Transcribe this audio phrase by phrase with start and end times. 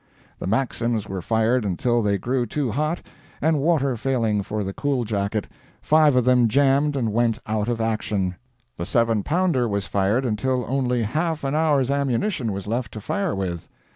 [0.39, 3.03] The Maxims were fired until they grew too hot,
[3.39, 5.47] and, water failing for the cool jacket,
[5.79, 8.33] five of them jammed and went out of action.
[8.77, 13.35] The 7 pounder was fired until only half an hour's ammunition was left to fire
[13.35, 13.69] with.